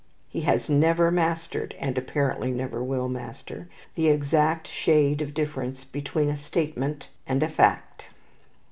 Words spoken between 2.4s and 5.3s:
never will master, the exact shade